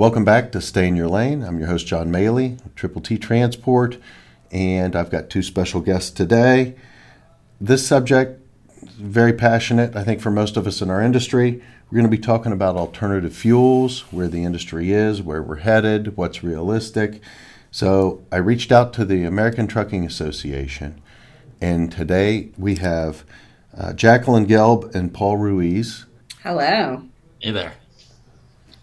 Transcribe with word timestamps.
welcome 0.00 0.24
back 0.24 0.50
to 0.50 0.62
Stay 0.62 0.88
in 0.88 0.96
Your 0.96 1.08
Lane. 1.08 1.42
I'm 1.42 1.58
your 1.58 1.68
host, 1.68 1.86
John 1.86 2.10
Maley, 2.10 2.58
Triple 2.74 3.02
T 3.02 3.18
Transport, 3.18 3.98
and 4.50 4.96
I've 4.96 5.10
got 5.10 5.28
two 5.28 5.42
special 5.42 5.82
guests 5.82 6.08
today. 6.08 6.74
This 7.60 7.86
subject 7.86 8.40
very 8.96 9.34
passionate, 9.34 9.94
I 9.94 10.02
think, 10.02 10.22
for 10.22 10.30
most 10.30 10.56
of 10.56 10.66
us 10.66 10.80
in 10.80 10.88
our 10.88 11.02
industry. 11.02 11.62
We're 11.90 11.96
going 11.96 12.10
to 12.10 12.16
be 12.16 12.16
talking 12.16 12.50
about 12.50 12.76
alternative 12.76 13.36
fuels, 13.36 14.10
where 14.10 14.26
the 14.26 14.42
industry 14.42 14.90
is, 14.90 15.20
where 15.20 15.42
we're 15.42 15.56
headed, 15.56 16.16
what's 16.16 16.42
realistic. 16.42 17.20
So 17.70 18.24
I 18.32 18.38
reached 18.38 18.72
out 18.72 18.94
to 18.94 19.04
the 19.04 19.24
American 19.24 19.66
Trucking 19.66 20.06
Association, 20.06 20.98
and 21.60 21.92
today 21.92 22.48
we 22.56 22.76
have 22.76 23.22
uh, 23.76 23.92
Jacqueline 23.92 24.46
Gelb 24.46 24.94
and 24.94 25.12
Paul 25.12 25.36
Ruiz. 25.36 26.06
Hello. 26.42 27.02
Hey 27.38 27.50
there. 27.50 27.74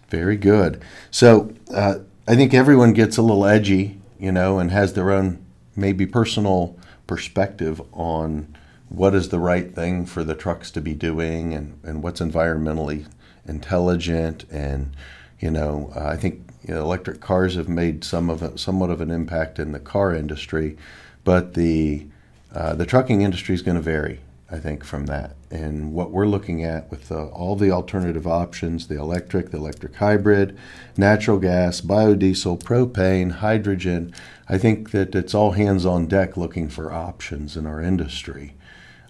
Very 0.08 0.36
good. 0.36 0.82
So 1.10 1.52
uh, 1.72 2.00
I 2.26 2.34
think 2.34 2.54
everyone 2.54 2.92
gets 2.92 3.16
a 3.16 3.22
little 3.22 3.44
edgy, 3.44 4.00
you 4.18 4.32
know, 4.32 4.58
and 4.58 4.70
has 4.70 4.94
their 4.94 5.10
own 5.10 5.44
maybe 5.76 6.06
personal 6.06 6.76
perspective 7.06 7.80
on 7.92 8.54
what 8.88 9.14
is 9.14 9.28
the 9.28 9.38
right 9.38 9.74
thing 9.74 10.06
for 10.06 10.24
the 10.24 10.34
trucks 10.34 10.70
to 10.70 10.80
be 10.80 10.94
doing 10.94 11.52
and, 11.54 11.78
and 11.82 12.02
what's 12.02 12.20
environmentally 12.20 13.06
intelligent 13.46 14.44
and 14.50 14.94
you 15.40 15.50
know 15.50 15.90
uh, 15.96 16.06
I 16.06 16.16
think 16.16 16.48
you 16.68 16.74
know, 16.74 16.82
electric 16.82 17.20
cars 17.20 17.54
have 17.54 17.68
made 17.68 18.04
some 18.04 18.28
of 18.28 18.42
a, 18.42 18.58
somewhat 18.58 18.90
of 18.90 19.00
an 19.00 19.10
impact 19.10 19.58
in 19.58 19.72
the 19.72 19.78
car 19.78 20.14
industry, 20.14 20.76
but 21.24 21.54
the 21.54 22.06
uh, 22.52 22.74
the 22.74 22.86
trucking 22.86 23.22
industry 23.22 23.54
is 23.54 23.62
going 23.62 23.76
to 23.76 23.82
vary. 23.82 24.20
I 24.50 24.58
think 24.58 24.82
from 24.84 25.06
that 25.06 25.36
and 25.50 25.92
what 25.92 26.10
we're 26.10 26.26
looking 26.26 26.64
at 26.64 26.90
with 26.90 27.08
the, 27.08 27.24
all 27.26 27.56
the 27.56 27.70
alternative 27.70 28.26
options 28.26 28.88
the 28.88 28.98
electric, 28.98 29.50
the 29.50 29.56
electric 29.56 29.96
hybrid, 29.96 30.56
natural 30.96 31.38
gas, 31.38 31.80
biodiesel, 31.80 32.62
propane, 32.62 33.32
hydrogen. 33.32 34.12
I 34.48 34.58
think 34.58 34.90
that 34.90 35.14
it's 35.14 35.34
all 35.34 35.52
hands 35.52 35.86
on 35.86 36.06
deck 36.06 36.36
looking 36.36 36.68
for 36.68 36.92
options 36.92 37.56
in 37.56 37.66
our 37.66 37.80
industry. 37.80 38.54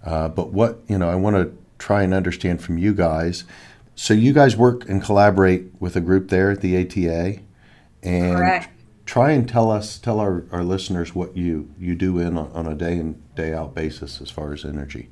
Uh, 0.05 0.28
but 0.28 0.53
what, 0.53 0.81
you 0.89 0.98
know, 0.98 1.09
I 1.09 1.16
want 1.16 1.36
to 1.36 1.56
try 1.78 2.03
and 2.03 2.14
understand 2.14 2.62
from 2.62 2.78
you 2.78 2.94
guys. 2.94 3.44
So 3.94 4.14
you 4.14 4.33
guys 4.33 4.56
work 4.56 4.89
and 4.89 5.03
collaborate 5.03 5.72
with 5.81 5.97
a 5.97 6.00
group 6.00 6.28
there 6.28 6.53
at 6.53 6.61
the 6.61 6.77
ATA 6.77 7.41
and 8.03 8.36
Correct. 8.36 8.70
try 9.06 9.33
and 9.33 9.48
tell 9.48 9.70
us, 9.70 9.98
tell 9.98 10.20
our, 10.20 10.44
our 10.53 10.62
listeners 10.62 11.14
what 11.16 11.36
you, 11.36 11.72
you 11.78 11.97
do 11.97 12.19
in 12.19 12.39
on, 12.39 12.50
on 12.53 12.66
a 12.69 12.75
day 12.75 12.92
in, 12.92 13.20
day 13.34 13.53
out 13.53 13.75
basis 13.75 14.20
as 14.20 14.31
far 14.31 14.53
as 14.53 14.64
energy. 14.64 15.11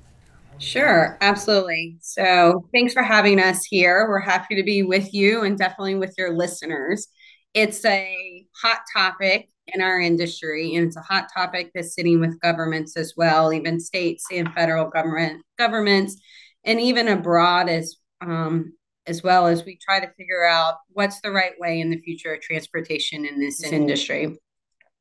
Sure, 0.58 1.18
absolutely. 1.20 1.98
So, 2.00 2.66
thanks 2.72 2.92
for 2.92 3.02
having 3.02 3.38
us 3.40 3.64
here. 3.64 4.06
We're 4.08 4.20
happy 4.20 4.56
to 4.56 4.62
be 4.62 4.82
with 4.82 5.12
you 5.12 5.42
and 5.42 5.58
definitely 5.58 5.96
with 5.96 6.14
your 6.16 6.36
listeners. 6.36 7.08
It's 7.54 7.84
a 7.84 8.44
hot 8.62 8.80
topic 8.94 9.48
in 9.68 9.82
our 9.82 10.00
industry, 10.00 10.74
and 10.74 10.86
it's 10.86 10.96
a 10.96 11.02
hot 11.02 11.28
topic 11.34 11.72
that's 11.74 11.94
sitting 11.94 12.20
with 12.20 12.40
governments 12.40 12.96
as 12.96 13.14
well, 13.16 13.52
even 13.52 13.80
states 13.80 14.26
and 14.32 14.52
federal 14.54 14.88
government 14.88 15.42
governments, 15.58 16.16
and 16.64 16.80
even 16.80 17.08
abroad 17.08 17.68
as 17.68 17.96
um, 18.20 18.72
as 19.06 19.22
well 19.22 19.46
as 19.46 19.64
we 19.64 19.78
try 19.80 20.00
to 20.00 20.10
figure 20.18 20.44
out 20.44 20.74
what's 20.88 21.20
the 21.20 21.30
right 21.30 21.52
way 21.58 21.80
in 21.80 21.90
the 21.90 22.00
future 22.00 22.34
of 22.34 22.40
transportation 22.40 23.24
in 23.24 23.38
this 23.38 23.62
industry. 23.62 24.36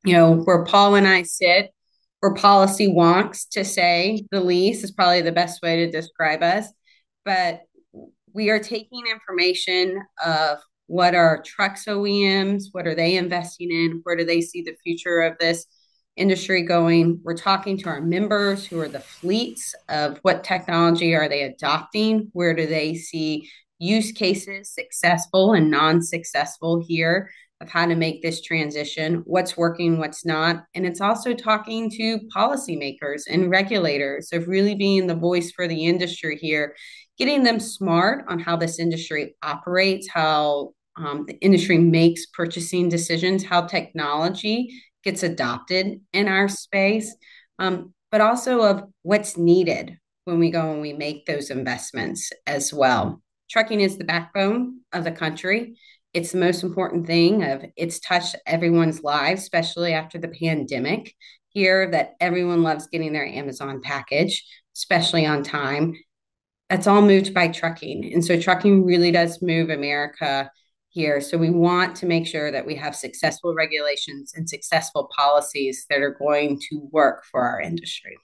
You 0.03 0.13
know, 0.13 0.35
where 0.35 0.63
Paul 0.63 0.95
and 0.95 1.07
I 1.07 1.23
sit, 1.23 1.71
we're 2.25 2.33
policy 2.33 2.87
wonks 2.87 3.47
to 3.49 3.63
say 3.63 4.25
the 4.31 4.41
least 4.41 4.83
is 4.83 4.89
probably 4.89 5.21
the 5.21 5.31
best 5.31 5.61
way 5.61 5.85
to 5.85 5.91
describe 5.91 6.41
us, 6.41 6.67
but 7.23 7.61
we 8.33 8.49
are 8.49 8.57
taking 8.57 9.03
information 9.05 10.01
of 10.25 10.57
what 10.87 11.13
are 11.13 11.43
trucks 11.45 11.85
OEMs? 11.85 12.63
What 12.71 12.87
are 12.87 12.95
they 12.95 13.15
investing 13.15 13.69
in? 13.69 13.99
Where 14.01 14.15
do 14.15 14.25
they 14.25 14.41
see 14.41 14.63
the 14.63 14.75
future 14.83 15.21
of 15.21 15.37
this 15.39 15.67
industry 16.15 16.63
going? 16.63 17.19
We're 17.23 17.37
talking 17.37 17.77
to 17.77 17.89
our 17.89 18.01
members 18.01 18.65
who 18.65 18.79
are 18.79 18.87
the 18.87 18.99
fleets 19.01 19.75
of 19.87 20.17
what 20.23 20.43
technology 20.43 21.13
are 21.13 21.29
they 21.29 21.43
adopting? 21.43 22.29
Where 22.33 22.55
do 22.55 22.65
they 22.65 22.95
see 22.95 23.51
use 23.77 24.11
cases 24.11 24.73
successful 24.73 25.53
and 25.53 25.69
non-successful 25.69 26.83
here 26.87 27.29
of 27.61 27.69
how 27.69 27.85
to 27.85 27.95
make 27.95 28.21
this 28.21 28.41
transition, 28.41 29.23
what's 29.25 29.55
working, 29.55 29.97
what's 29.97 30.25
not. 30.25 30.65
And 30.75 30.85
it's 30.85 30.99
also 30.99 31.33
talking 31.33 31.89
to 31.91 32.19
policymakers 32.35 33.23
and 33.29 33.49
regulators 33.49 34.33
of 34.33 34.47
really 34.47 34.75
being 34.75 35.07
the 35.07 35.15
voice 35.15 35.51
for 35.51 35.67
the 35.67 35.85
industry 35.85 36.37
here 36.37 36.75
getting 37.17 37.43
them 37.43 37.59
smart 37.59 38.25
on 38.27 38.39
how 38.39 38.57
this 38.57 38.79
industry 38.79 39.35
operates, 39.41 40.07
how 40.09 40.73
um, 40.97 41.25
the 41.27 41.37
industry 41.39 41.77
makes 41.77 42.25
purchasing 42.27 42.89
decisions, 42.89 43.43
how 43.43 43.61
technology 43.61 44.81
gets 45.03 45.23
adopted 45.23 46.01
in 46.13 46.27
our 46.27 46.47
space, 46.47 47.15
um, 47.59 47.93
but 48.11 48.21
also 48.21 48.61
of 48.61 48.83
what's 49.03 49.37
needed 49.37 49.97
when 50.25 50.39
we 50.39 50.49
go 50.49 50.71
and 50.71 50.81
we 50.81 50.93
make 50.93 51.25
those 51.25 51.49
investments 51.49 52.31
as 52.47 52.73
well. 52.73 53.21
Trucking 53.49 53.81
is 53.81 53.97
the 53.97 54.03
backbone 54.03 54.79
of 54.91 55.03
the 55.03 55.11
country. 55.11 55.77
It's 56.15 56.31
the 56.31 56.39
most 56.39 56.63
important 56.63 57.05
thing 57.05 57.43
of 57.43 57.63
it's 57.75 57.99
touched 57.99 58.35
everyone's 58.47 59.03
lives, 59.03 59.43
especially 59.43 59.93
after 59.93 60.17
the 60.17 60.29
pandemic 60.29 61.13
here 61.49 61.91
that 61.91 62.15
everyone 62.19 62.63
loves 62.63 62.87
getting 62.87 63.13
their 63.13 63.27
Amazon 63.27 63.81
package, 63.81 64.43
especially 64.73 65.25
on 65.25 65.43
time 65.43 65.93
that's 66.69 66.87
all 66.87 67.01
moved 67.01 67.33
by 67.33 67.47
trucking. 67.47 68.11
And 68.13 68.23
so 68.25 68.39
trucking 68.39 68.85
really 68.85 69.11
does 69.11 69.41
move 69.41 69.69
America 69.69 70.49
here. 70.89 71.21
So 71.21 71.37
we 71.37 71.49
want 71.49 71.95
to 71.97 72.05
make 72.05 72.25
sure 72.25 72.51
that 72.51 72.65
we 72.65 72.75
have 72.75 72.95
successful 72.95 73.53
regulations 73.53 74.33
and 74.35 74.49
successful 74.49 75.09
policies 75.15 75.85
that 75.89 76.01
are 76.01 76.15
going 76.17 76.59
to 76.69 76.87
work 76.91 77.23
for 77.25 77.41
our 77.41 77.61
industry. 77.61 78.17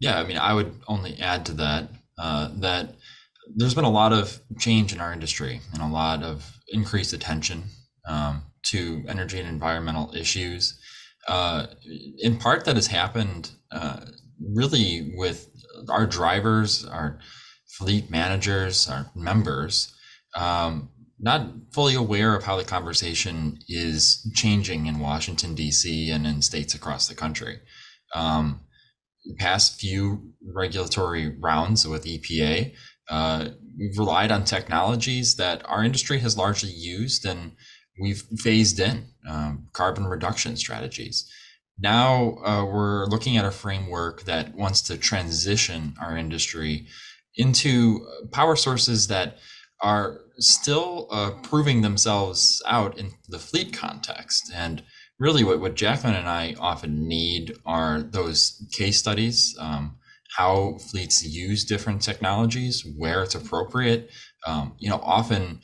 Yeah, 0.00 0.18
I 0.18 0.24
mean, 0.24 0.38
I 0.38 0.54
would 0.54 0.72
only 0.88 1.18
add 1.20 1.46
to 1.46 1.52
that 1.54 1.88
uh, 2.18 2.50
that 2.56 2.94
there's 3.54 3.74
been 3.74 3.84
a 3.84 3.90
lot 3.90 4.12
of 4.12 4.40
change 4.58 4.92
in 4.92 5.00
our 5.00 5.12
industry 5.12 5.60
and 5.72 5.82
a 5.82 5.86
lot 5.86 6.22
of 6.22 6.58
increased 6.68 7.12
attention 7.12 7.64
um, 8.08 8.42
to 8.64 9.04
energy 9.08 9.38
and 9.38 9.48
environmental 9.48 10.14
issues. 10.14 10.78
Uh, 11.28 11.66
in 12.18 12.36
part, 12.38 12.64
that 12.64 12.76
has 12.76 12.88
happened 12.88 13.50
uh, 13.70 14.00
really 14.54 15.12
with 15.16 15.48
our 15.88 16.06
drivers, 16.06 16.84
our 16.86 17.18
fleet 17.66 18.10
managers, 18.10 18.88
our 18.88 19.10
members, 19.14 19.94
um, 20.36 20.90
not 21.18 21.46
fully 21.72 21.94
aware 21.94 22.34
of 22.34 22.44
how 22.44 22.56
the 22.56 22.64
conversation 22.64 23.58
is 23.68 24.28
changing 24.34 24.86
in 24.86 24.98
Washington, 24.98 25.54
D.C., 25.54 26.10
and 26.10 26.26
in 26.26 26.42
states 26.42 26.74
across 26.74 27.06
the 27.06 27.14
country. 27.14 27.60
Um, 28.14 28.60
past 29.38 29.80
few 29.80 30.32
regulatory 30.44 31.36
rounds 31.38 31.86
with 31.86 32.04
EPA, 32.04 32.74
uh, 33.12 33.48
we've 33.78 33.98
relied 33.98 34.32
on 34.32 34.42
technologies 34.42 35.36
that 35.36 35.62
our 35.68 35.84
industry 35.84 36.18
has 36.20 36.38
largely 36.38 36.70
used 36.70 37.26
and 37.26 37.52
we've 38.00 38.22
phased 38.38 38.80
in 38.80 39.04
um, 39.28 39.68
carbon 39.74 40.06
reduction 40.06 40.56
strategies. 40.56 41.30
Now 41.78 42.38
uh, 42.42 42.64
we're 42.64 43.04
looking 43.06 43.36
at 43.36 43.44
a 43.44 43.50
framework 43.50 44.22
that 44.22 44.54
wants 44.54 44.80
to 44.82 44.96
transition 44.96 45.94
our 46.00 46.16
industry 46.16 46.86
into 47.36 48.06
power 48.30 48.56
sources 48.56 49.08
that 49.08 49.36
are 49.82 50.20
still 50.38 51.08
uh, 51.10 51.32
proving 51.42 51.82
themselves 51.82 52.62
out 52.66 52.96
in 52.96 53.10
the 53.28 53.38
fleet 53.38 53.74
context. 53.74 54.50
And 54.54 54.82
really, 55.18 55.44
what, 55.44 55.60
what 55.60 55.74
Jacqueline 55.74 56.14
and 56.14 56.28
I 56.28 56.54
often 56.58 57.06
need 57.06 57.56
are 57.66 58.00
those 58.00 58.64
case 58.72 58.98
studies, 58.98 59.54
um, 59.58 59.96
how 60.36 60.78
fleets 60.90 61.24
use 61.24 61.64
different 61.64 62.02
technologies, 62.02 62.86
where 62.96 63.22
it's 63.22 63.34
appropriate. 63.34 64.10
Um, 64.46 64.74
you 64.78 64.88
know, 64.88 65.00
often 65.02 65.60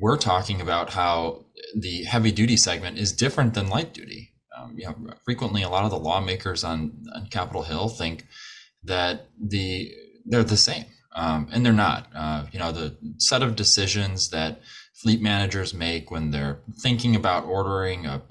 we're 0.00 0.16
talking 0.16 0.60
about 0.60 0.90
how 0.90 1.44
the 1.74 2.04
heavy 2.04 2.32
duty 2.32 2.56
segment 2.56 2.98
is 2.98 3.12
different 3.12 3.54
than 3.54 3.68
light 3.68 3.92
duty 3.92 4.32
um, 4.58 4.74
you 4.76 4.86
know, 4.86 4.94
frequently 5.24 5.62
a 5.62 5.68
lot 5.68 5.84
of 5.84 5.90
the 5.90 5.98
lawmakers 5.98 6.64
on, 6.64 7.04
on 7.14 7.26
Capitol 7.26 7.62
Hill 7.62 7.88
think 7.88 8.26
that 8.84 9.28
the 9.40 9.92
they're 10.24 10.44
the 10.44 10.56
same, 10.56 10.84
um, 11.14 11.48
and 11.52 11.64
they're 11.64 11.72
not. 11.72 12.08
Uh, 12.14 12.46
you 12.52 12.58
know, 12.58 12.72
the 12.72 12.96
set 13.18 13.42
of 13.42 13.56
decisions 13.56 14.30
that 14.30 14.60
fleet 15.02 15.20
managers 15.22 15.72
make 15.72 16.10
when 16.10 16.30
they're 16.30 16.60
thinking 16.82 17.14
about 17.14 17.44
ordering 17.44 18.06
a, 18.06 18.22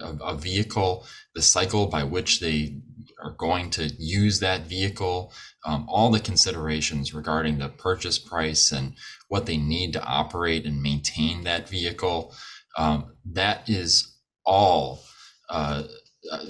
a, 0.00 0.16
a 0.22 0.34
vehicle, 0.36 1.04
the 1.34 1.42
cycle 1.42 1.86
by 1.86 2.04
which 2.04 2.40
they 2.40 2.78
are 3.22 3.32
going 3.32 3.70
to 3.70 3.86
use 3.98 4.40
that 4.40 4.62
vehicle, 4.62 5.32
um, 5.64 5.86
all 5.88 6.10
the 6.10 6.20
considerations 6.20 7.14
regarding 7.14 7.58
the 7.58 7.68
purchase 7.68 8.18
price 8.18 8.72
and 8.72 8.94
what 9.28 9.46
they 9.46 9.56
need 9.56 9.92
to 9.92 10.04
operate 10.04 10.66
and 10.66 10.82
maintain 10.82 11.44
that 11.44 11.68
vehicle. 11.68 12.34
Um, 12.76 13.16
that 13.32 13.68
is 13.68 14.14
all 14.44 15.02
uh, 15.48 15.84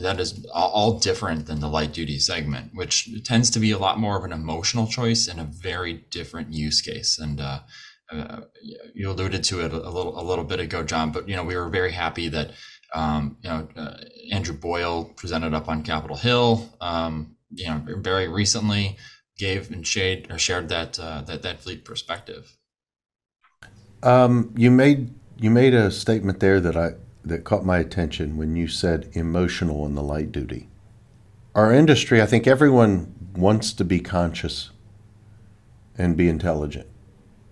that 0.00 0.18
is 0.20 0.46
all 0.52 0.98
different 0.98 1.46
than 1.46 1.60
the 1.60 1.68
light 1.68 1.92
duty 1.92 2.18
segment, 2.18 2.70
which 2.74 3.08
tends 3.24 3.50
to 3.50 3.60
be 3.60 3.70
a 3.70 3.78
lot 3.78 3.98
more 3.98 4.16
of 4.16 4.24
an 4.24 4.32
emotional 4.32 4.86
choice 4.86 5.28
and 5.28 5.38
a 5.38 5.44
very 5.44 6.04
different 6.10 6.52
use 6.52 6.80
case. 6.80 7.18
And 7.18 7.40
uh, 7.40 7.60
uh, 8.10 8.40
you 8.94 9.10
alluded 9.10 9.44
to 9.44 9.64
it 9.64 9.72
a 9.72 9.90
little 9.90 10.18
a 10.18 10.22
little 10.22 10.44
bit 10.44 10.60
ago, 10.60 10.82
John. 10.82 11.10
But 11.12 11.28
you 11.28 11.36
know, 11.36 11.44
we 11.44 11.56
were 11.56 11.68
very 11.68 11.92
happy 11.92 12.28
that 12.28 12.52
um, 12.96 13.36
you 13.42 13.50
know 13.50 13.68
uh, 13.76 13.96
Andrew 14.32 14.54
Boyle 14.54 15.04
presented 15.04 15.54
up 15.54 15.68
on 15.68 15.82
Capitol 15.82 16.16
Hill. 16.16 16.68
Um, 16.80 17.36
you 17.54 17.66
know, 17.66 17.82
very 17.98 18.26
recently 18.26 18.96
gave 19.38 19.70
and 19.70 19.86
shared 19.86 20.30
or 20.30 20.38
shared 20.38 20.68
that 20.70 20.98
uh, 20.98 21.20
that 21.22 21.42
that 21.42 21.60
fleet 21.60 21.84
perspective. 21.84 22.56
Um, 24.02 24.52
you 24.56 24.70
made 24.70 25.14
you 25.38 25.50
made 25.50 25.74
a 25.74 25.90
statement 25.90 26.40
there 26.40 26.58
that 26.58 26.76
I 26.76 26.94
that 27.24 27.44
caught 27.44 27.64
my 27.64 27.78
attention 27.78 28.36
when 28.36 28.56
you 28.56 28.66
said 28.66 29.10
emotional 29.12 29.84
in 29.84 29.94
the 29.94 30.02
light 30.02 30.32
duty. 30.32 30.68
Our 31.54 31.72
industry, 31.72 32.22
I 32.22 32.26
think 32.26 32.46
everyone 32.46 33.14
wants 33.34 33.72
to 33.74 33.84
be 33.84 34.00
conscious 34.00 34.70
and 35.98 36.16
be 36.16 36.28
intelligent 36.28 36.88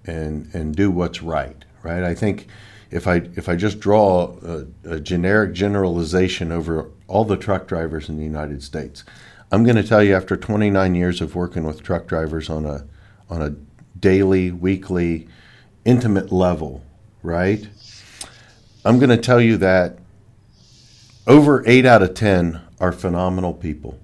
and 0.07 0.49
and 0.55 0.75
do 0.75 0.91
what's 0.91 1.23
right, 1.23 1.65
right? 1.83 2.03
I 2.03 2.15
think 2.15 2.47
if 2.91 3.07
I 3.07 3.17
if 3.37 3.49
I 3.49 3.57
just 3.57 3.81
draw 3.81 4.37
a, 4.43 4.67
a 4.85 5.01
generic 5.01 5.53
generalization 5.53 6.53
over 6.53 6.91
all 7.07 7.25
the 7.25 7.37
truck 7.37 7.67
drivers 7.67 8.09
in 8.09 8.17
the 8.17 8.25
United 8.25 8.63
States, 8.63 9.05
I'm 9.51 9.65
going 9.65 9.77
to 9.77 9.83
tell 9.83 10.03
you 10.03 10.15
after 10.15 10.37
29 10.37 10.95
years 10.95 11.21
of 11.21 11.35
working 11.35 11.65
with 11.65 11.83
truck 11.83 12.07
drivers 12.07 12.49
on 12.49 12.67
a 12.67 12.85
on 13.31 13.43
a 13.43 13.55
daily, 13.99 14.51
weekly, 14.51 15.29
intimate 15.85 16.31
level, 16.31 16.83
right? 17.23 17.69
I'm 18.85 18.99
going 18.99 19.11
to 19.11 19.17
tell 19.17 19.41
you 19.41 19.57
that 19.59 19.99
over 21.27 21.65
8 21.67 21.87
out 21.87 22.03
of 22.03 22.15
10 22.15 22.61
are 22.81 22.93
phenomenal 22.93 23.55
people. 23.55 23.99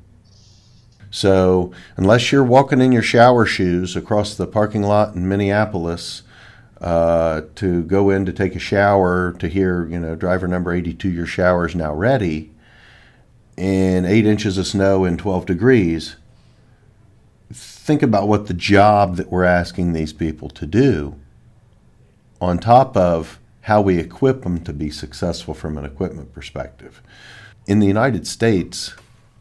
So, 1.10 1.72
unless 1.96 2.30
you're 2.30 2.44
walking 2.44 2.80
in 2.80 2.92
your 2.92 3.02
shower 3.02 3.44
shoes 3.44 3.96
across 3.96 4.34
the 4.34 4.46
parking 4.46 4.82
lot 4.82 5.14
in 5.14 5.28
Minneapolis 5.28 6.22
uh, 6.80 7.42
to 7.56 7.82
go 7.82 8.10
in 8.10 8.24
to 8.24 8.32
take 8.32 8.54
a 8.54 8.60
shower 8.60 9.32
to 9.38 9.48
hear, 9.48 9.86
you 9.88 9.98
know, 9.98 10.14
driver 10.14 10.48
number 10.48 10.72
82, 10.72 11.08
your 11.10 11.26
shower 11.26 11.66
is 11.66 11.74
now 11.74 11.92
ready, 11.94 12.50
and 13.58 14.06
eight 14.06 14.26
inches 14.26 14.56
of 14.56 14.66
snow 14.66 15.04
and 15.04 15.18
12 15.18 15.44
degrees, 15.44 16.16
think 17.52 18.02
about 18.02 18.28
what 18.28 18.46
the 18.46 18.54
job 18.54 19.16
that 19.16 19.30
we're 19.30 19.44
asking 19.44 19.92
these 19.92 20.12
people 20.12 20.48
to 20.48 20.66
do, 20.66 21.16
on 22.40 22.58
top 22.58 22.96
of 22.96 23.38
how 23.62 23.82
we 23.82 23.98
equip 23.98 24.42
them 24.42 24.64
to 24.64 24.72
be 24.72 24.90
successful 24.90 25.52
from 25.52 25.76
an 25.76 25.84
equipment 25.84 26.32
perspective. 26.32 27.02
In 27.66 27.78
the 27.78 27.86
United 27.86 28.26
States, 28.26 28.94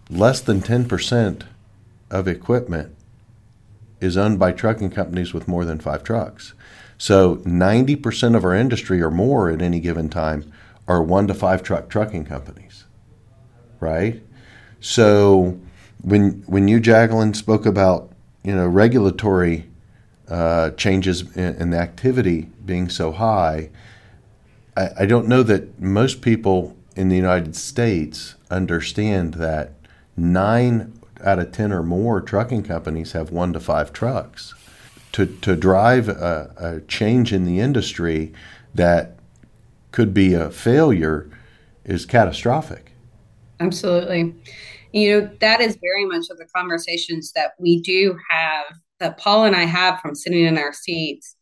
less 0.10 0.42
than 0.42 0.60
10% 0.62 1.44
of 2.12 2.28
equipment 2.28 2.96
is 4.02 4.18
owned 4.18 4.40
by 4.40 4.52
trucking 4.52 4.90
companies 4.90 5.34
with 5.34 5.48
more 5.48 5.64
than 5.64 5.80
five 5.80 6.04
trucks. 6.04 6.54
So 7.00 7.38
90% 7.38 8.36
of 8.36 8.44
our 8.44 8.54
industry 8.54 9.02
or 9.02 9.10
more 9.10 9.50
at 9.50 9.62
any 9.62 9.80
given 9.80 10.10
time 10.10 10.52
are 10.86 11.02
one 11.02 11.28
to 11.28 11.34
five 11.34 11.64
truck 11.64 11.90
trucking 11.90 12.26
companies, 12.26 12.84
right? 13.80 14.22
So 14.82 15.58
when 16.02 16.44
when 16.46 16.68
you 16.68 16.82
Jacqueline 16.82 17.34
spoke 17.34 17.66
about 17.66 18.12
you 18.44 18.54
know 18.54 18.68
regulatory 18.68 19.70
uh, 20.28 20.72
changes 20.72 21.36
the 21.70 21.78
activity 21.78 22.50
being 22.66 22.90
so 22.90 23.14
high, 23.14 23.70
I, 24.76 24.90
I 25.00 25.06
don't 25.06 25.28
know 25.28 25.42
that 25.44 25.80
most 25.80 26.22
people 26.22 26.76
in 26.98 27.08
the 27.08 27.16
United 27.16 27.56
States 27.56 28.36
understand 28.52 29.36
that 29.36 29.72
nine 30.18 31.00
out 31.24 31.40
of 31.40 31.54
10 31.54 31.72
or 31.72 31.84
more 31.84 32.20
trucking 32.20 32.64
companies 32.64 33.14
have 33.14 33.32
one 33.32 33.54
to 33.54 33.60
five 33.60 33.94
trucks. 33.94 34.54
To, 35.14 35.26
to 35.26 35.56
drive 35.56 36.08
a, 36.08 36.54
a 36.58 36.82
change 36.88 37.34
in 37.34 37.44
the 37.44 37.60
industry 37.60 38.32
that 38.76 39.18
could 39.92 40.14
be 40.14 40.36
a 40.36 40.52
failure 40.52 41.30
is 41.84 42.06
catastrophic. 42.06 42.92
Absolutely. 43.60 44.36
You 44.94 45.22
know, 45.22 45.30
that 45.42 45.62
is 45.62 45.78
very 45.82 46.06
much 46.06 46.30
of 46.30 46.38
the 46.38 46.46
conversations 46.56 47.32
that 47.34 47.54
we 47.60 47.82
do 47.82 48.18
have, 48.30 48.66
that 49.00 49.18
Paul 49.18 49.46
and 49.46 49.56
I 49.56 49.64
have 49.64 50.00
from 50.00 50.14
sitting 50.14 50.46
in 50.46 50.58
our 50.58 50.74
seats 50.74 51.36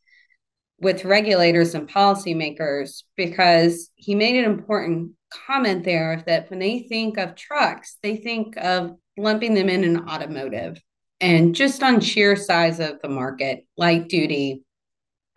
with 0.80 1.06
regulators 1.06 1.76
and 1.76 1.90
policymakers, 1.90 3.04
because 3.18 3.92
he 3.96 4.16
made 4.16 4.38
an 4.38 4.46
important 4.46 5.12
comment 5.30 5.84
there 5.84 6.24
that 6.26 6.50
when 6.50 6.60
they 6.60 6.80
think 6.80 7.18
of 7.18 7.36
trucks, 7.36 7.98
they 8.02 8.16
think 8.16 8.56
of 8.58 8.96
lumping 9.18 9.56
them 9.56 9.68
in 9.68 9.84
an 9.84 10.08
automotive 10.08 10.82
and 11.20 11.56
just 11.56 11.82
on 11.84 12.00
sheer 12.00 12.36
size 12.36 12.80
of 12.80 13.02
the 13.02 13.10
market, 13.10 13.66
light 13.78 14.08
duty, 14.08 14.64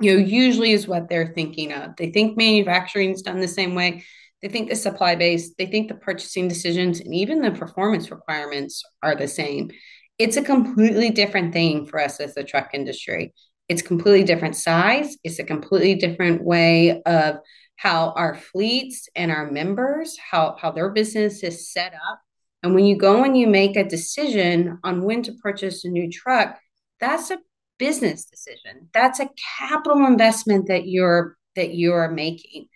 you 0.00 0.14
know, 0.14 0.18
usually 0.18 0.72
is 0.72 0.88
what 0.88 1.08
they're 1.08 1.32
thinking 1.34 1.72
of. 1.72 1.96
They 1.96 2.10
think 2.10 2.36
manufacturing 2.36 3.10
is 3.10 3.22
done 3.22 3.40
the 3.40 3.48
same 3.48 3.74
way. 3.74 4.04
They 4.42 4.48
think 4.48 4.70
the 4.70 4.76
supply 4.76 5.14
base, 5.16 5.54
they 5.58 5.66
think 5.66 5.88
the 5.88 5.94
purchasing 5.94 6.48
decisions, 6.48 7.00
and 7.00 7.14
even 7.14 7.42
the 7.42 7.50
performance 7.50 8.10
requirements 8.10 8.82
are 9.02 9.14
the 9.14 9.28
same. 9.28 9.70
It's 10.18 10.38
a 10.38 10.42
completely 10.42 11.10
different 11.10 11.52
thing 11.52 11.86
for 11.86 12.00
us 12.00 12.20
as 12.20 12.34
the 12.34 12.44
truck 12.44 12.70
industry. 12.72 13.34
It's 13.68 13.82
completely 13.82 14.24
different 14.24 14.56
size. 14.56 15.16
It's 15.22 15.38
a 15.38 15.44
completely 15.44 15.94
different 15.94 16.42
way 16.42 17.02
of 17.02 17.36
how 17.76 18.12
our 18.16 18.34
fleets 18.34 19.08
and 19.14 19.30
our 19.30 19.50
members, 19.50 20.18
how, 20.18 20.56
how 20.58 20.70
their 20.72 20.90
business 20.90 21.42
is 21.42 21.72
set 21.72 21.94
up 21.94 22.20
and 22.62 22.74
when 22.74 22.84
you 22.84 22.96
go 22.96 23.24
and 23.24 23.36
you 23.36 23.46
make 23.46 23.76
a 23.76 23.88
decision 23.88 24.78
on 24.84 25.02
when 25.02 25.22
to 25.22 25.32
purchase 25.32 25.84
a 25.84 25.88
new 25.88 26.10
truck, 26.10 26.58
that's 27.00 27.30
a 27.30 27.38
business 27.78 28.26
decision. 28.26 28.88
That's 28.92 29.20
a 29.20 29.30
capital 29.58 30.06
investment 30.06 30.68
that 30.68 30.86
you're 30.86 31.36
that 31.56 31.74
you're 31.74 32.10
making. 32.10 32.66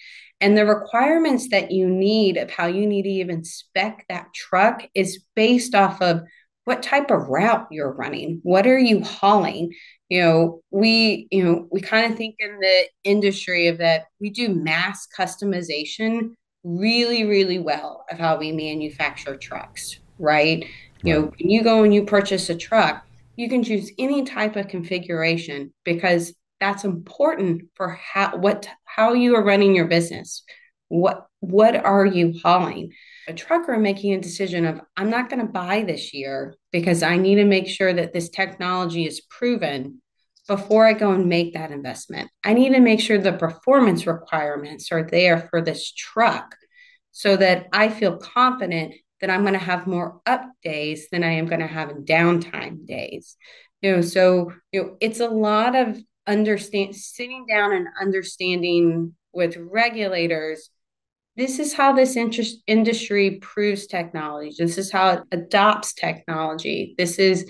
And 0.41 0.59
the 0.59 0.67
requirements 0.67 1.49
that 1.51 1.71
you 1.71 1.89
need 1.89 2.37
of 2.37 2.51
how 2.51 2.67
you 2.67 2.87
need 2.87 3.03
to 3.03 3.09
even 3.09 3.45
spec 3.45 4.05
that 4.09 4.35
truck 4.35 4.83
is 4.95 5.23
based 5.37 5.75
off 5.75 6.03
of 6.03 6.23
what 6.65 6.83
type 6.83 7.11
of 7.11 7.29
route 7.29 7.69
you're 7.71 7.93
running. 7.93 8.41
What 8.43 8.67
are 8.67 8.79
you 8.79 9.03
hauling? 9.03 9.73
You 10.09 10.23
know, 10.23 10.61
we, 10.71 11.29
you 11.31 11.45
know, 11.45 11.69
we 11.71 11.81
kind 11.81 12.11
of 12.11 12.19
think 12.19 12.37
in 12.39 12.59
the 12.59 12.85
industry 13.05 13.69
of 13.69 13.79
that 13.79 14.07
we 14.21 14.31
do 14.31 14.49
mass 14.49 15.07
customization 15.17 16.35
really, 16.65 17.25
really 17.25 17.59
well 17.59 18.05
of 18.11 18.19
how 18.19 18.39
we 18.39 18.51
manufacture 18.51 19.37
trucks, 19.37 20.01
right? 20.19 20.65
You 21.03 21.13
know, 21.13 21.21
when 21.39 21.51
you 21.51 21.63
go 21.63 21.85
and 21.85 21.95
you 21.95 22.05
purchase 22.05 22.49
a 22.49 22.57
truck, 22.57 23.05
you 23.37 23.49
can 23.49 23.63
choose 23.63 23.93
any 23.99 24.25
type 24.25 24.57
of 24.57 24.69
configuration 24.69 25.73
because 25.85 26.35
that's 26.61 26.85
important 26.85 27.65
for 27.75 27.91
how 27.91 28.37
what 28.37 28.67
how 28.85 29.13
you 29.13 29.37
are 29.37 29.45
running 29.45 29.75
your 29.75 29.87
business. 29.87 30.43
What 30.89 31.27
what 31.41 31.77
are 31.77 32.07
you 32.07 32.35
hauling? 32.43 32.93
A 33.29 33.35
trucker 33.35 33.77
making 33.77 34.15
a 34.15 34.21
decision 34.21 34.65
of 34.65 34.81
I'm 34.97 35.11
not 35.11 35.29
going 35.29 35.45
to 35.45 35.53
buy 35.53 35.83
this 35.83 36.15
year 36.15 36.55
because 36.73 37.03
I 37.03 37.17
need 37.19 37.37
to 37.37 37.45
make 37.45 37.69
sure 37.69 37.93
that 37.93 38.13
this 38.13 38.31
technology 38.31 39.07
is 39.07 39.21
proven 39.21 40.01
before 40.47 40.87
I 40.87 40.93
go 40.93 41.13
and 41.13 41.27
make 41.27 41.55
that 41.55 41.71
investment. 41.71 42.31
I 42.45 42.53
need 42.53 42.75
to 42.75 42.81
make 42.81 43.01
sure 43.01 43.19
the 43.19 43.33
performance 43.33 44.07
requirements 44.07 44.93
are 44.93 45.03
there 45.03 45.49
for 45.51 45.63
this 45.63 45.93
truck 45.93 46.55
so 47.13 47.37
that 47.37 47.67
I 47.73 47.89
feel 47.89 48.19
confident 48.19 48.95
that 49.21 49.31
I'm 49.31 49.43
going 49.43 49.55
to 49.55 49.59
have 49.59 49.87
more 49.87 50.21
up 50.27 50.45
days 50.63 51.09
than 51.11 51.25
I 51.25 51.33
am 51.33 51.47
going 51.47 51.61
to 51.61 51.67
have 51.67 51.89
downtime 51.91 52.87
days. 52.87 53.37
You 53.81 53.97
know, 53.97 54.01
so 54.03 54.53
you 54.73 54.83
know, 54.83 54.97
it's 55.01 55.21
a 55.21 55.29
lot 55.29 55.75
of 55.77 55.99
understand 56.27 56.97
sitting 56.97 57.47
down 57.47 57.73
and 57.73 57.87
understanding 58.01 59.15
with 59.33 59.57
regulators 59.57 60.71
this 61.37 61.59
is 61.59 61.75
how 61.75 61.93
this 61.93 62.17
interest, 62.17 62.59
industry 62.67 63.39
proves 63.43 63.87
technology 63.87 64.55
this 64.57 64.79
is 64.79 64.91
how 64.91 65.11
it 65.11 65.23
adopts 65.33 65.93
technology 65.93 66.95
this 66.97 67.19
is 67.19 67.47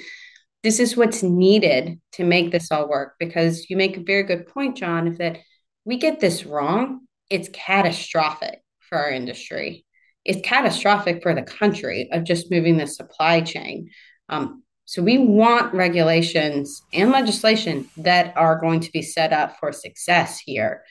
this 0.64 0.80
is 0.80 0.96
what's 0.96 1.22
needed 1.22 2.00
to 2.12 2.24
make 2.24 2.50
this 2.50 2.72
all 2.72 2.88
work 2.88 3.14
because 3.20 3.70
you 3.70 3.76
make 3.76 3.96
a 3.96 4.02
very 4.02 4.24
good 4.24 4.48
point 4.48 4.76
john 4.76 5.06
if 5.06 5.18
that 5.18 5.38
we 5.84 5.96
get 5.96 6.18
this 6.18 6.44
wrong 6.44 7.00
it's 7.30 7.48
catastrophic 7.52 8.60
for 8.88 8.98
our 8.98 9.10
industry. 9.10 9.84
It's 10.24 10.46
catastrophic 10.46 11.22
for 11.22 11.34
the 11.34 11.42
country 11.42 12.08
of 12.12 12.24
just 12.24 12.50
moving 12.50 12.76
the 12.76 12.86
supply 12.86 13.40
chain. 13.40 13.90
Um, 14.28 14.62
so 14.86 15.02
we 15.02 15.18
want 15.18 15.74
regulations 15.74 16.82
and 16.92 17.10
legislation 17.10 17.88
that 17.96 18.36
are 18.36 18.60
going 18.60 18.80
to 18.80 18.92
be 18.92 19.02
set 19.02 19.32
up 19.32 19.58
for 19.58 19.72
success 19.72 20.38
here. 20.38 20.82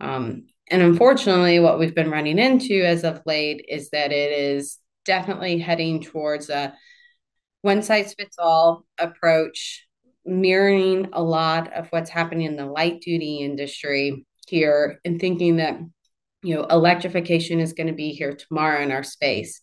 Um, 0.00 0.46
and 0.68 0.82
unfortunately 0.82 1.60
what 1.60 1.78
we've 1.78 1.94
been 1.94 2.10
running 2.10 2.38
into 2.38 2.82
as 2.82 3.04
of 3.04 3.22
late 3.26 3.64
is 3.68 3.90
that 3.90 4.10
it 4.10 4.32
is 4.32 4.78
definitely 5.04 5.58
heading 5.58 6.00
towards 6.00 6.48
a 6.48 6.74
one 7.62 7.82
size 7.82 8.14
fits 8.14 8.36
all 8.38 8.84
approach, 8.98 9.86
mirroring 10.24 11.08
a 11.12 11.22
lot 11.22 11.72
of 11.72 11.88
what's 11.88 12.10
happening 12.10 12.46
in 12.46 12.56
the 12.56 12.66
light 12.66 13.00
duty 13.00 13.38
industry 13.38 14.26
here 14.46 15.00
and 15.04 15.20
thinking 15.20 15.56
that 15.56 15.80
you 16.42 16.54
know 16.54 16.64
electrification 16.64 17.60
is 17.60 17.72
going 17.72 17.86
to 17.86 17.92
be 17.92 18.10
here 18.10 18.34
tomorrow 18.34 18.82
in 18.82 18.92
our 18.92 19.02
space 19.04 19.62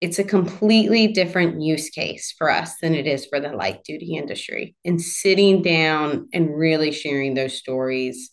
it's 0.00 0.18
a 0.18 0.24
completely 0.24 1.08
different 1.08 1.60
use 1.60 1.90
case 1.90 2.34
for 2.36 2.50
us 2.50 2.76
than 2.80 2.94
it 2.94 3.06
is 3.06 3.26
for 3.26 3.38
the 3.38 3.50
light 3.50 3.84
duty 3.84 4.16
industry. 4.16 4.74
And 4.84 5.00
sitting 5.00 5.62
down 5.62 6.28
and 6.32 6.56
really 6.56 6.90
sharing 6.90 7.34
those 7.34 7.54
stories 7.54 8.30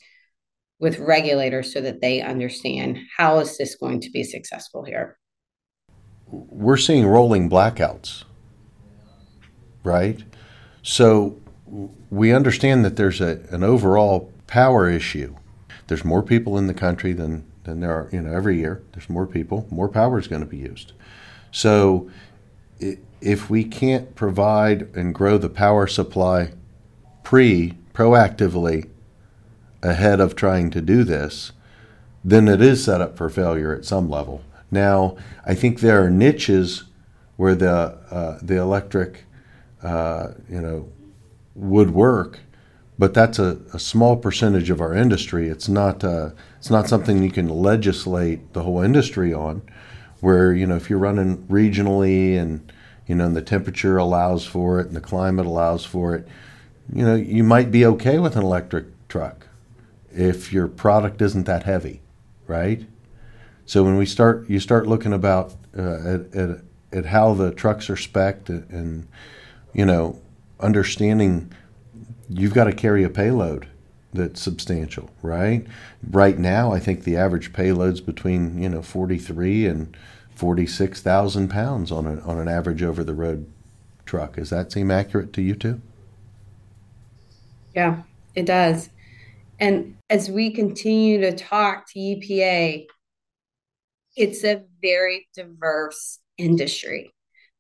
with 0.79 0.99
regulators 0.99 1.73
so 1.73 1.81
that 1.81 1.99
they 2.01 2.21
understand 2.21 2.99
how 3.17 3.39
is 3.39 3.57
this 3.57 3.75
going 3.75 3.99
to 4.01 4.11
be 4.11 4.23
successful 4.23 4.85
here. 4.85 5.17
We're 6.27 6.77
seeing 6.77 7.05
rolling 7.05 7.49
blackouts, 7.49 8.23
right? 9.87 10.23
So 10.83 11.39
we 12.09 12.31
understand 12.31 12.85
that 12.85 12.95
there's 12.95 13.19
a, 13.19 13.39
an 13.49 13.63
overall 13.63 14.31
power 14.45 14.89
issue. 14.89 15.35
There's 15.87 16.05
more 16.05 16.21
people 16.21 16.57
in 16.57 16.67
the 16.67 16.73
country 16.73 17.13
than, 17.13 17.45
than 17.63 17.79
there 17.79 17.91
are, 17.91 18.09
you 18.11 18.21
know, 18.21 18.33
every 18.33 18.57
year. 18.57 18.83
There's 18.91 19.09
more 19.09 19.25
people, 19.25 19.67
more 19.71 19.89
power 19.89 20.19
is 20.19 20.27
going 20.27 20.41
to 20.41 20.47
be 20.47 20.57
used. 20.57 20.93
So 21.51 22.09
if 23.21 23.49
we 23.49 23.63
can't 23.63 24.15
provide 24.15 24.93
and 24.95 25.15
grow 25.15 25.37
the 25.37 25.49
power 25.49 25.87
supply 25.87 26.51
pre 27.23 27.73
proactively 27.93 28.89
ahead 29.81 30.19
of 30.19 30.35
trying 30.35 30.69
to 30.71 30.81
do 30.81 31.03
this, 31.03 31.51
then 32.23 32.47
it 32.47 32.61
is 32.61 32.83
set 32.83 33.01
up 33.01 33.17
for 33.17 33.29
failure 33.29 33.73
at 33.73 33.85
some 33.85 34.09
level. 34.09 34.43
Now, 34.69 35.15
I 35.45 35.55
think 35.55 35.79
there 35.79 36.03
are 36.03 36.09
niches 36.09 36.83
where 37.37 37.55
the 37.55 37.97
uh, 38.11 38.39
the 38.41 38.57
electric, 38.57 39.23
uh, 39.83 40.29
you 40.49 40.61
know, 40.61 40.89
would 41.55 41.91
work, 41.91 42.39
but 42.99 43.13
that's 43.13 43.39
a, 43.39 43.59
a, 43.73 43.79
small 43.79 44.15
percentage 44.15 44.69
of 44.69 44.81
our 44.81 44.93
industry. 44.93 45.49
It's 45.49 45.69
not 45.69 46.03
uh, 46.03 46.31
it's 46.57 46.69
not 46.69 46.87
something 46.87 47.21
you 47.21 47.31
can 47.31 47.49
legislate 47.49 48.53
the 48.53 48.63
whole 48.63 48.81
industry 48.81 49.33
on 49.33 49.61
where 50.19 50.53
you 50.53 50.65
know 50.65 50.75
if 50.75 50.89
you're 50.89 50.99
running 50.99 51.37
regionally 51.47 52.37
and 52.37 52.71
you 53.05 53.15
know 53.15 53.25
and 53.25 53.35
the 53.35 53.41
temperature 53.41 53.97
allows 53.97 54.45
for 54.45 54.79
it 54.79 54.87
and 54.87 54.95
the 54.95 55.01
climate 55.01 55.45
allows 55.45 55.85
for 55.85 56.15
it 56.15 56.27
you 56.93 57.03
know 57.03 57.15
you 57.15 57.43
might 57.43 57.71
be 57.71 57.85
okay 57.85 58.19
with 58.19 58.35
an 58.35 58.43
electric 58.43 58.85
truck 59.07 59.47
if 60.11 60.51
your 60.51 60.67
product 60.67 61.21
isn't 61.21 61.45
that 61.45 61.63
heavy 61.63 62.01
right 62.47 62.85
so 63.65 63.83
when 63.83 63.97
we 63.97 64.05
start 64.05 64.49
you 64.49 64.59
start 64.59 64.87
looking 64.87 65.13
about 65.13 65.53
uh, 65.77 66.15
at, 66.15 66.35
at, 66.35 66.61
at 66.91 67.05
how 67.05 67.33
the 67.33 67.51
trucks 67.51 67.89
are 67.89 67.95
specced 67.95 68.49
and 68.49 69.07
you 69.73 69.85
know 69.85 70.19
understanding 70.59 71.51
you've 72.29 72.53
got 72.53 72.65
to 72.65 72.73
carry 72.73 73.03
a 73.03 73.09
payload 73.09 73.67
that's 74.13 74.41
substantial, 74.41 75.09
right? 75.21 75.65
Right 76.09 76.37
now, 76.37 76.71
I 76.71 76.79
think 76.79 77.03
the 77.03 77.17
average 77.17 77.53
payload's 77.53 78.01
between 78.01 78.61
you 78.61 78.69
know 78.69 78.81
43 78.81 79.67
and 79.67 79.97
46,000 80.35 81.49
pounds 81.49 81.91
on 81.91 82.05
a, 82.05 82.19
on 82.21 82.39
an 82.39 82.47
average 82.47 82.83
over 82.83 83.03
the 83.03 83.13
road 83.13 83.51
truck. 84.05 84.35
Does 84.35 84.49
that 84.49 84.71
seem 84.71 84.91
accurate 84.91 85.33
to 85.33 85.41
you 85.41 85.55
too? 85.55 85.81
Yeah, 87.75 88.03
it 88.35 88.45
does. 88.45 88.89
And 89.59 89.97
as 90.09 90.29
we 90.29 90.51
continue 90.51 91.21
to 91.21 91.35
talk 91.35 91.87
to 91.91 91.99
EPA, 91.99 92.85
it's 94.15 94.43
a 94.43 94.63
very 94.81 95.27
diverse 95.35 96.19
industry. 96.37 97.13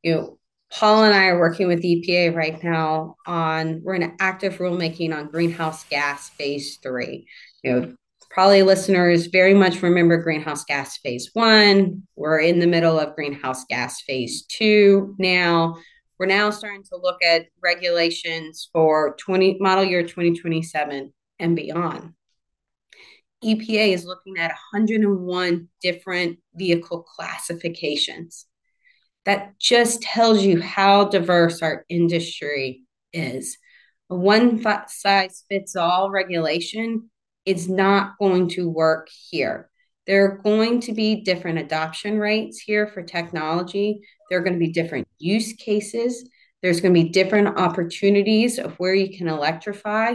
You 0.03 0.15
know, 0.15 0.39
Paul 0.71 1.05
and 1.05 1.13
I 1.13 1.27
are 1.27 1.39
working 1.39 1.67
with 1.67 1.81
EPA 1.81 2.35
right 2.35 2.61
now 2.63 3.15
on 3.25 3.81
we're 3.83 3.95
in 3.95 4.15
active 4.19 4.57
rulemaking 4.57 5.15
on 5.15 5.29
greenhouse 5.29 5.85
gas 5.85 6.29
phase 6.29 6.77
three. 6.83 7.27
You 7.63 7.71
know, 7.71 7.95
probably 8.29 8.63
listeners 8.63 9.27
very 9.27 9.53
much 9.53 9.81
remember 9.81 10.21
greenhouse 10.21 10.65
gas 10.65 10.97
phase 10.97 11.29
one. 11.33 12.03
We're 12.15 12.39
in 12.39 12.59
the 12.59 12.67
middle 12.67 12.99
of 12.99 13.15
greenhouse 13.15 13.65
gas 13.65 14.01
phase 14.01 14.43
two 14.43 15.15
now. 15.17 15.77
We're 16.19 16.25
now 16.25 16.49
starting 16.49 16.83
to 16.85 16.97
look 16.97 17.23
at 17.23 17.45
regulations 17.61 18.69
for 18.73 19.15
20 19.19 19.57
model 19.59 19.83
year 19.83 20.01
2027 20.01 21.13
and 21.39 21.55
beyond. 21.55 22.13
EPA 23.43 23.93
is 23.93 24.05
looking 24.05 24.37
at 24.37 24.49
101 24.73 25.69
different 25.81 26.39
vehicle 26.55 27.03
classifications 27.03 28.47
that 29.27 29.59
just 29.59 30.01
tells 30.01 30.41
you 30.41 30.61
how 30.61 31.03
diverse 31.03 31.61
our 31.61 31.83
industry 31.89 32.83
is. 33.11 33.57
A 34.09 34.15
one 34.15 34.63
size 34.87 35.43
fits 35.49 35.75
all 35.75 36.09
regulation 36.09 37.09
is 37.45 37.67
not 37.67 38.17
going 38.19 38.47
to 38.51 38.69
work 38.69 39.09
here. 39.29 39.69
There 40.05 40.23
are 40.23 40.37
going 40.37 40.79
to 40.79 40.93
be 40.93 41.23
different 41.25 41.59
adoption 41.59 42.19
rates 42.19 42.59
here 42.59 42.87
for 42.87 43.03
technology. 43.03 43.99
There 44.29 44.39
are 44.39 44.43
going 44.43 44.57
to 44.57 44.65
be 44.65 44.71
different 44.71 45.09
use 45.19 45.51
cases. 45.51 46.29
There's 46.63 46.79
going 46.79 46.93
to 46.93 47.03
be 47.03 47.09
different 47.09 47.59
opportunities 47.59 48.57
of 48.59 48.75
where 48.75 48.95
you 48.95 49.17
can 49.17 49.27
electrify. 49.27 50.13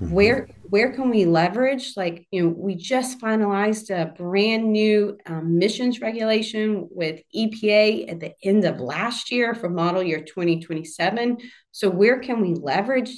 Mm-hmm. 0.00 0.12
Where 0.12 0.48
where 0.64 0.92
can 0.92 1.10
we 1.10 1.24
leverage? 1.24 1.92
Like 1.96 2.26
you 2.32 2.42
know, 2.42 2.48
we 2.48 2.74
just 2.74 3.20
finalized 3.20 3.90
a 3.90 4.12
brand 4.12 4.72
new 4.72 5.16
um, 5.26 5.38
emissions 5.38 6.00
regulation 6.00 6.88
with 6.90 7.20
EPA 7.34 8.10
at 8.10 8.18
the 8.18 8.32
end 8.42 8.64
of 8.64 8.80
last 8.80 9.30
year 9.30 9.54
for 9.54 9.68
model 9.68 10.02
year 10.02 10.20
2027. 10.20 11.38
So 11.70 11.90
where 11.90 12.18
can 12.18 12.40
we 12.40 12.54
leverage 12.54 13.12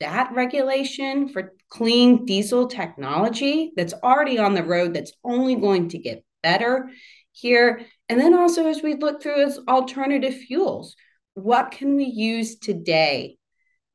that 0.00 0.32
regulation 0.34 1.28
for 1.28 1.54
clean 1.70 2.26
diesel 2.26 2.66
technology 2.66 3.72
that's 3.76 3.94
already 4.02 4.38
on 4.38 4.54
the 4.54 4.64
road 4.64 4.92
that's 4.92 5.12
only 5.24 5.54
going 5.54 5.88
to 5.90 5.98
get 5.98 6.24
better 6.42 6.90
here? 7.32 7.80
And 8.10 8.20
then 8.20 8.34
also 8.34 8.66
as 8.66 8.82
we 8.82 8.94
look 8.94 9.22
through 9.22 9.42
as 9.42 9.58
alternative 9.66 10.34
fuels, 10.34 10.96
what 11.32 11.70
can 11.70 11.96
we 11.96 12.04
use 12.04 12.58
today 12.58 13.38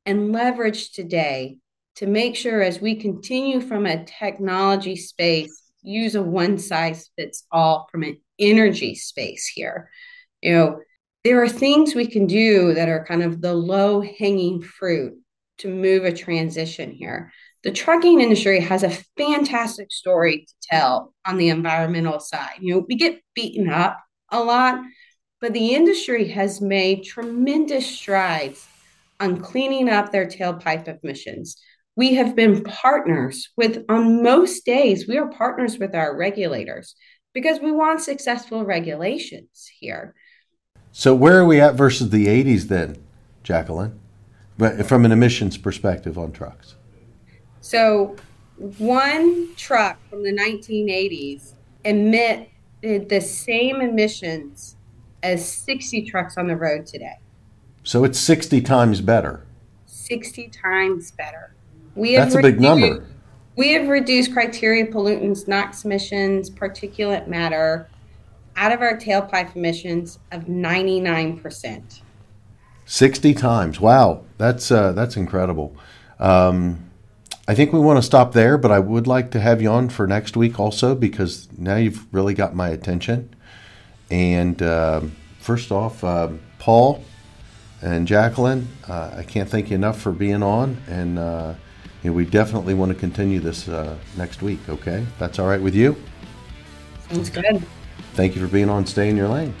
and 0.04 0.32
leverage 0.32 0.90
today 0.90 1.58
to 1.96 2.06
make 2.06 2.36
sure 2.36 2.62
as 2.62 2.80
we 2.80 2.94
continue 2.94 3.60
from 3.60 3.86
a 3.86 4.04
technology 4.04 4.96
space, 4.96 5.62
use 5.82 6.14
a 6.14 6.22
one 6.22 6.58
size 6.58 7.10
fits 7.16 7.46
all 7.50 7.88
from 7.90 8.02
an 8.02 8.18
energy 8.38 8.94
space 8.94 9.46
here. 9.46 9.90
You 10.42 10.54
know, 10.54 10.80
there 11.24 11.42
are 11.42 11.48
things 11.48 11.94
we 11.94 12.06
can 12.06 12.26
do 12.26 12.74
that 12.74 12.88
are 12.88 13.04
kind 13.04 13.22
of 13.22 13.40
the 13.40 13.54
low 13.54 14.02
hanging 14.02 14.62
fruit 14.62 15.14
to 15.58 15.68
move 15.68 16.04
a 16.04 16.12
transition 16.12 16.92
here. 16.92 17.32
The 17.64 17.72
trucking 17.72 18.20
industry 18.20 18.60
has 18.60 18.82
a 18.82 18.96
fantastic 19.16 19.90
story 19.90 20.46
to 20.46 20.54
tell 20.70 21.14
on 21.24 21.36
the 21.36 21.48
environmental 21.48 22.20
side. 22.20 22.58
You 22.60 22.74
know, 22.74 22.84
we 22.86 22.94
get 22.94 23.20
beaten 23.34 23.68
up 23.68 23.98
a 24.30 24.42
lot, 24.42 24.80
but 25.40 25.52
the 25.52 25.74
industry 25.74 26.28
has 26.28 26.60
made 26.60 27.04
tremendous 27.04 27.86
strides 27.86 28.68
on 29.18 29.40
cleaning 29.40 29.88
up 29.88 30.12
their 30.12 30.26
tailpipe 30.26 30.86
emissions 31.02 31.56
we 31.96 32.14
have 32.14 32.36
been 32.36 32.62
partners 32.62 33.48
with, 33.56 33.84
on 33.88 34.22
most 34.22 34.64
days, 34.64 35.08
we 35.08 35.16
are 35.16 35.28
partners 35.28 35.78
with 35.78 35.94
our 35.94 36.14
regulators 36.14 36.94
because 37.32 37.58
we 37.60 37.72
want 37.72 38.02
successful 38.02 38.64
regulations 38.64 39.70
here. 39.80 40.14
So, 40.92 41.14
where 41.14 41.40
are 41.40 41.44
we 41.44 41.60
at 41.60 41.74
versus 41.74 42.10
the 42.10 42.26
80s 42.26 42.64
then, 42.64 42.96
Jacqueline, 43.42 43.98
but 44.58 44.86
from 44.86 45.04
an 45.04 45.12
emissions 45.12 45.56
perspective 45.56 46.18
on 46.18 46.32
trucks? 46.32 46.76
So, 47.60 48.16
one 48.78 49.54
truck 49.56 49.98
from 50.08 50.22
the 50.22 50.32
1980s 50.32 51.52
emitted 51.84 52.48
the 52.82 53.20
same 53.20 53.80
emissions 53.80 54.76
as 55.22 55.50
60 55.50 56.02
trucks 56.04 56.36
on 56.36 56.46
the 56.46 56.56
road 56.56 56.86
today. 56.86 57.18
So, 57.84 58.04
it's 58.04 58.18
60 58.18 58.60
times 58.60 59.00
better. 59.00 59.46
60 59.86 60.48
times 60.48 61.10
better. 61.10 61.56
We 61.96 62.12
have 62.12 62.30
That's 62.30 62.36
a 62.36 62.42
big 62.42 62.60
number. 62.60 63.06
We 63.56 63.72
have 63.72 63.88
reduced 63.88 64.32
criteria 64.34 64.86
pollutants, 64.86 65.48
NOx 65.48 65.84
emissions, 65.84 66.50
particulate 66.50 67.26
matter 67.26 67.88
out 68.54 68.70
of 68.70 68.82
our 68.82 68.96
tailpipe 68.96 69.56
emissions 69.56 70.18
of 70.30 70.44
99%. 70.44 72.00
60 72.84 73.34
times. 73.34 73.80
Wow, 73.80 74.24
that's 74.38 74.70
uh, 74.70 74.92
that's 74.92 75.16
incredible. 75.16 75.74
Um, 76.20 76.90
I 77.48 77.54
think 77.54 77.72
we 77.72 77.80
want 77.80 77.98
to 77.98 78.02
stop 78.02 78.32
there, 78.32 78.58
but 78.58 78.70
I 78.70 78.78
would 78.78 79.06
like 79.06 79.30
to 79.32 79.40
have 79.40 79.62
you 79.62 79.70
on 79.70 79.88
for 79.88 80.06
next 80.06 80.36
week 80.36 80.60
also 80.60 80.94
because 80.94 81.48
now 81.56 81.76
you've 81.76 82.12
really 82.12 82.34
got 82.34 82.54
my 82.54 82.68
attention. 82.68 83.34
And 84.10 84.60
uh, 84.62 85.02
first 85.40 85.72
off, 85.72 86.04
uh, 86.04 86.28
Paul 86.58 87.04
and 87.82 88.06
Jacqueline, 88.06 88.68
uh, 88.88 89.14
I 89.16 89.22
can't 89.22 89.48
thank 89.48 89.70
you 89.70 89.76
enough 89.76 90.00
for 90.00 90.12
being 90.12 90.42
on 90.42 90.78
and 90.88 91.18
you 92.06 92.12
know, 92.12 92.16
we 92.16 92.24
definitely 92.24 92.72
want 92.72 92.92
to 92.92 92.94
continue 92.94 93.40
this 93.40 93.68
uh, 93.68 93.98
next 94.16 94.40
week, 94.40 94.60
okay? 94.68 95.04
That's 95.18 95.40
all 95.40 95.48
right 95.48 95.60
with 95.60 95.74
you? 95.74 95.96
Sounds 97.10 97.30
good. 97.30 97.66
Thank 98.14 98.36
you 98.36 98.40
for 98.40 98.46
being 98.46 98.70
on 98.70 98.86
Stay 98.86 99.08
in 99.08 99.16
Your 99.16 99.26
Lane. 99.26 99.52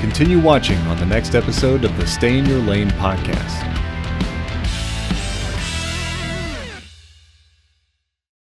Continue 0.00 0.40
watching 0.40 0.78
on 0.88 0.98
the 0.98 1.06
next 1.06 1.36
episode 1.36 1.84
of 1.84 1.96
the 1.96 2.08
Stay 2.08 2.38
in 2.38 2.46
Your 2.46 2.58
Lane 2.58 2.90
podcast. 2.90 3.75